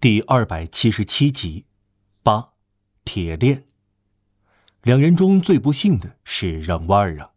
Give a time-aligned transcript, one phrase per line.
[0.00, 1.64] 第二百七十七集，
[2.22, 2.50] 八，
[3.04, 3.64] 铁链。
[4.84, 7.28] 两人中最不幸的是让瓦尔让。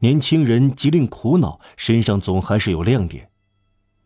[0.00, 3.30] 年轻人极令苦恼，身上总还是有亮点。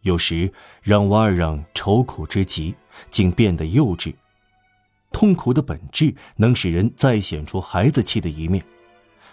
[0.03, 0.53] 有时
[0.83, 2.77] 让瓦尔让愁苦之极，
[3.11, 4.15] 竟变得幼稚。
[5.11, 8.65] 痛苦的本质能使人再显出孩子气的一面。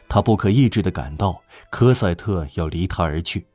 [0.10, 1.40] 他不可抑制地感到
[1.70, 3.46] 科赛特要离他而去，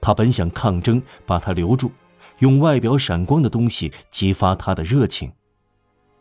[0.00, 1.92] 他本想抗争，把他留住。
[2.38, 5.32] 用外表闪光的东西激发他的热情，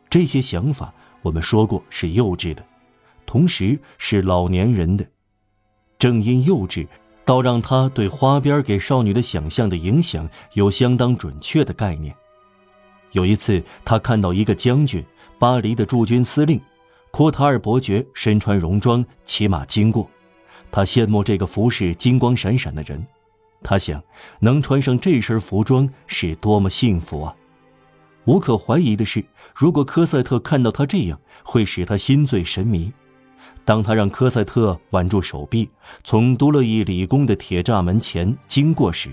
[0.09, 2.65] 这些想法我们说过是幼稚的，
[3.25, 5.05] 同时是老年人的。
[5.97, 6.87] 正因幼稚，
[7.23, 12.15] 倒让他对花边给少女的想象的影响有相当准确的概念。
[13.11, 15.03] 有一次，他看到一个将军，
[15.37, 16.59] 巴黎的驻军司令，
[17.11, 20.09] 库塔尔伯爵身穿戎装骑马经过，
[20.71, 23.05] 他羡慕这个服饰金光闪闪的人。
[23.63, 24.03] 他想，
[24.39, 27.35] 能穿上这身服装是多么幸福啊！
[28.25, 29.23] 无可怀疑的是，
[29.55, 32.91] 如果科赛特看到他这样，会使他心醉神迷。
[33.63, 35.69] 当他让科赛特挽住手臂，
[36.03, 39.09] 从都乐意理工的铁栅门前经过时，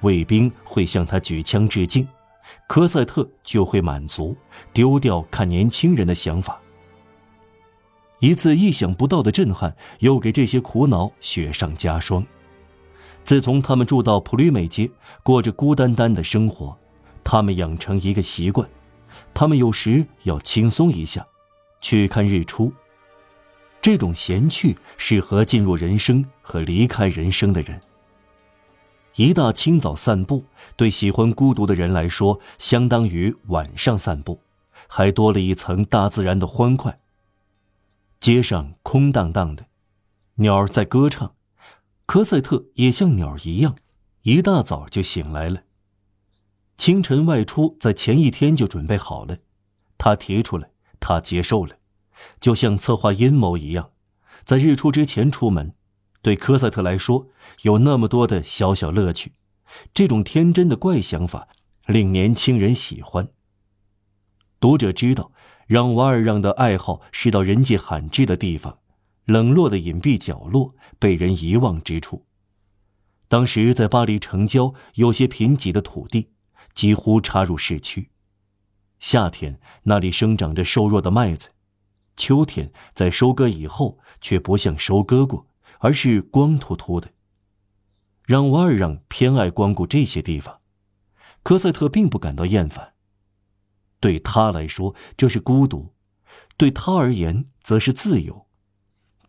[0.00, 2.06] 卫兵会向他举枪致敬，
[2.66, 4.36] 科赛特就会满足，
[4.72, 6.60] 丢掉看年轻人的想法。
[8.18, 12.24] 一次意想不到的震撼，又给这些苦恼雪上加霜。
[13.24, 14.90] 自从他们住到普吕美街，
[15.22, 16.76] 过着孤单单的生活，
[17.22, 18.68] 他们养成一个习惯：
[19.32, 21.26] 他们有时要轻松一下，
[21.80, 22.72] 去看日出。
[23.80, 27.80] 这种闲趣适合进入人生和离开人生的人。
[29.16, 30.44] 一大清早散步，
[30.76, 34.40] 对喜欢孤独的人来说，相当于晚上散步，
[34.86, 36.98] 还多了一层大自然的欢快。
[38.18, 39.66] 街上空荡荡的，
[40.36, 41.32] 鸟儿在歌唱。
[42.10, 43.76] 科赛特也像鸟一样，
[44.22, 45.62] 一大早就醒来了。
[46.76, 49.38] 清晨外出，在前一天就准备好了。
[49.96, 51.76] 他提出来，他接受了，
[52.40, 53.92] 就像策划阴谋一样，
[54.42, 55.72] 在日出之前出门。
[56.20, 57.28] 对科赛特来说，
[57.62, 59.34] 有那么多的小小乐趣。
[59.94, 61.46] 这种天真的怪想法，
[61.86, 63.28] 令年轻人喜欢。
[64.58, 65.30] 读者知道，
[65.68, 68.80] 让瓦尔让的爱好是到人迹罕至的地方。
[69.24, 72.26] 冷落的隐蔽角落，被人遗忘之处。
[73.28, 76.30] 当时在巴黎城郊有些贫瘠的土地，
[76.74, 78.10] 几乎插入市区。
[78.98, 81.50] 夏天那里生长着瘦弱的麦子，
[82.16, 85.46] 秋天在收割以后却不像收割过，
[85.78, 87.12] 而是光秃秃的。
[88.26, 90.60] 让瓦尔让偏爱光顾这些地方，
[91.42, 92.94] 科赛特并不感到厌烦。
[94.00, 95.94] 对他来说这是孤独，
[96.56, 98.46] 对他而言则是自由。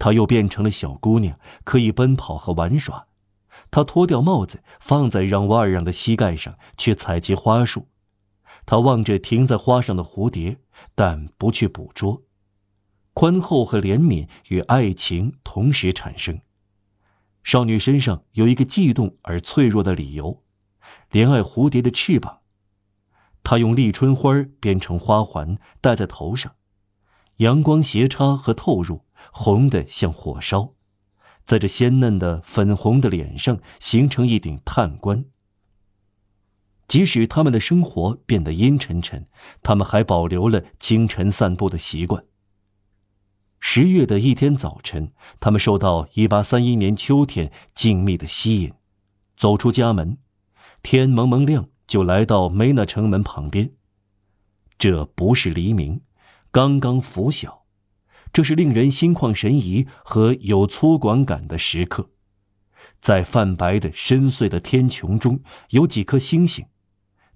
[0.01, 3.05] 她又变成了小姑娘，可以奔跑和玩耍。
[3.69, 7.87] 她脱掉帽子，放在让瓦尔让的膝盖上，去采集花束。
[8.65, 10.57] 她望着停在花上的蝴蝶，
[10.95, 12.23] 但不去捕捉。
[13.13, 16.41] 宽厚和怜悯与爱情同时产生。
[17.43, 20.41] 少女身上有一个悸动而脆弱的理由，
[21.11, 22.39] 怜爱蝴蝶的翅膀。
[23.43, 26.55] 她用立春花编成花环，戴在头上。
[27.41, 29.05] 阳光斜插和透入。
[29.31, 30.73] 红的像火烧，
[31.45, 35.25] 在这鲜嫩的粉红的脸上形成一顶炭冠。
[36.87, 39.27] 即使他们的生活变得阴沉沉，
[39.61, 42.25] 他们还保留了清晨散步的习惯。
[43.59, 48.73] 十月的一天早晨，他们受到1831年秋天静谧的吸引，
[49.37, 50.17] 走出家门，
[50.81, 53.71] 天蒙蒙亮就来到梅纳城门旁边。
[54.77, 56.01] 这不是黎明，
[56.51, 57.65] 刚刚拂晓。
[58.33, 62.11] 这是令人心旷神怡和有粗犷感的时刻，
[63.01, 65.41] 在泛白的深邃的天穹中，
[65.71, 66.65] 有几颗星星，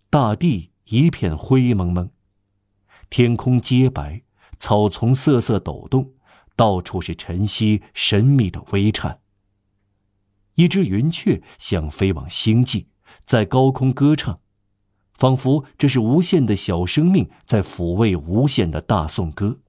[0.09, 2.09] 大地一片灰蒙蒙，
[3.09, 4.21] 天空洁白，
[4.57, 6.13] 草丛瑟瑟抖动，
[6.55, 9.19] 到处是晨曦神秘的微颤。
[10.53, 12.87] 一只云雀想飞往星际，
[13.25, 14.39] 在高空歌唱，
[15.15, 19.59] 仿佛这是无限的小生命在抚慰无限的大颂歌。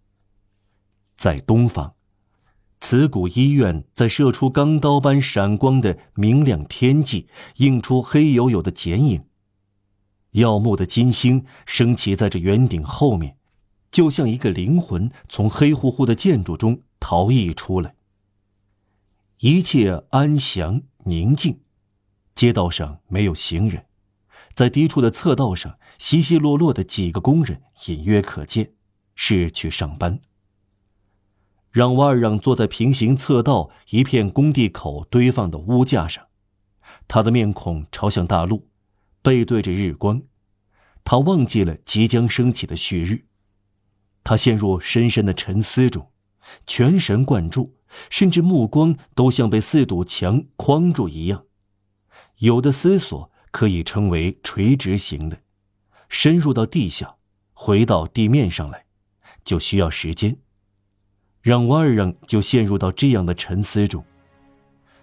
[1.16, 1.94] 在东方，
[2.80, 9.24] 慈谷医院在射出钢刀般闪光的明亮天际，映出黑黝黝的剪影。
[10.32, 13.38] 耀目的金星升起在这圆顶后面，
[13.90, 17.94] 就像一个灵魂从黑乎乎的建筑中逃逸出来。
[19.38, 21.60] 一切安详宁静，
[22.34, 23.85] 街道上没有行人，
[24.56, 28.72] 在低处的侧道上，稀稀落落的几个工人隐约可见，
[29.14, 30.18] 是去上班。
[31.70, 36.28] 让瓦尔让坐在平行侧道一片工地口堆放的屋架上，
[37.06, 38.70] 他的面孔朝向大陆，
[39.20, 40.22] 背对着日光。
[41.04, 43.26] 他忘记了即将升起的旭日，
[44.24, 46.10] 他陷入深深的沉思中，
[46.66, 47.76] 全神贯注，
[48.08, 51.44] 甚至目光都像被四堵墙框住一样。
[52.38, 55.38] 有的思索可以称为垂直型的，
[56.10, 57.14] 深入到地下，
[57.54, 58.84] 回到地面上来，
[59.46, 60.36] 就需要时间。
[61.40, 64.04] 让瓦尔让就陷入到这样的沉思中，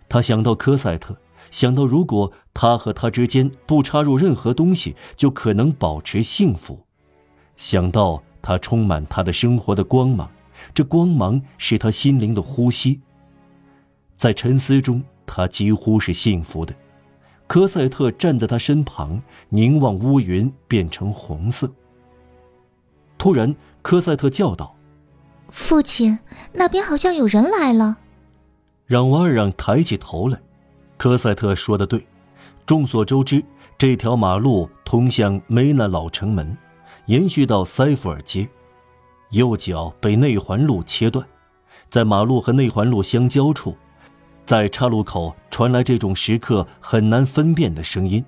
[0.07, 1.19] 他想到科赛特。
[1.49, 6.85] 想到，如果他和他之间不插入任何东西，就可能保持幸福；
[7.55, 10.29] 想到他充满他的生活的光芒，
[10.75, 13.01] 这光芒是他心灵的呼吸。
[14.15, 16.75] 在沉思中，他几乎是幸福的。
[17.53, 21.71] 科赛特站在他身旁，凝望乌云变成红色。
[23.15, 23.53] 突然，
[23.83, 24.75] 科赛特叫道
[25.49, 26.17] ：“父亲，
[26.51, 27.99] 那边好像有人来了。”
[28.87, 30.41] 让瓦尔让抬起头来。
[30.97, 32.03] 科赛特说的对，
[32.65, 33.45] 众所周知，
[33.77, 36.57] 这条马路通向梅纳老城门，
[37.05, 38.49] 延续到塞弗尔街，
[39.29, 41.23] 右脚被内环路切断，
[41.87, 43.77] 在马路和内环路相交处，
[44.45, 48.23] 在岔路口传来这种时刻很难分辨的声音，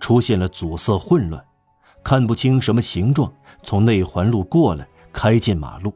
[0.00, 1.44] 出现了阻塞混乱，
[2.04, 3.32] 看不清什么形状，
[3.62, 5.92] 从内环路过来，开进马路，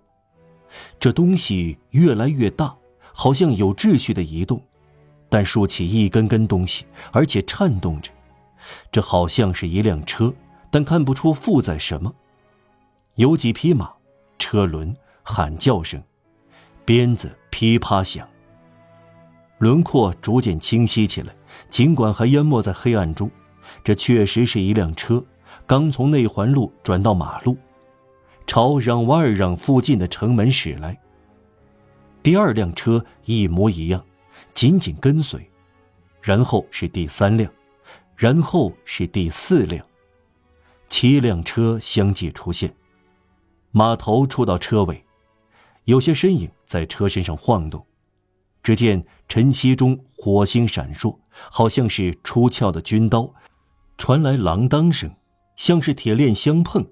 [0.99, 2.75] 这东西越来越大，
[3.13, 4.63] 好像有秩序的移动。
[5.29, 8.11] 但竖起一根根东西，而且颤动着，
[8.91, 10.31] 这好像是一辆车，
[10.71, 12.13] 但看不出负载什么。
[13.15, 13.91] 有几匹马，
[14.39, 16.03] 车轮，喊叫声，
[16.85, 18.29] 鞭子噼啪响。
[19.63, 21.33] 轮廓逐渐清晰起来，
[21.71, 23.31] 尽管还淹没在黑暗中。
[23.85, 25.25] 这确实是一辆车，
[25.69, 27.57] 刚从内环路转到马路，
[28.45, 31.01] 朝让瓦尔让附近的城门驶来。
[32.25, 34.05] 第二辆车一模一样。
[34.53, 35.49] 紧紧跟随，
[36.21, 37.49] 然后是第三辆，
[38.17, 39.87] 然后是第四辆，
[40.89, 42.75] 七辆车相继出现。
[43.71, 45.05] 马头触到车尾，
[45.85, 47.87] 有些身影在车身上晃动。
[48.63, 53.35] 只见晨曦中火星闪烁，好像是出鞘的军刀，
[53.99, 55.15] 传来啷当声，
[55.57, 56.87] 像是铁链相碰。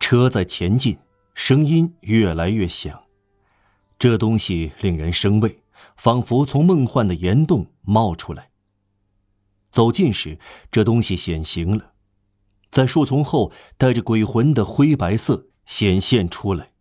[0.00, 0.98] 车在前进，
[1.34, 3.02] 声音越来越响。
[3.98, 5.58] 这东西令人生畏。
[5.96, 8.50] 仿佛从梦幻的岩洞冒出来。
[9.70, 10.38] 走近时，
[10.70, 11.92] 这东西显形了，
[12.70, 16.72] 在树丛后带着鬼魂的灰白色显现出来。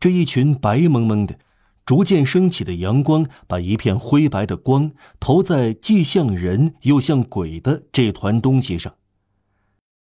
[0.00, 1.38] 这一群白蒙蒙的、
[1.84, 8.94] 逐渐升起的阳光，把一片灰白的光投在既像人又像鬼的这团东西上。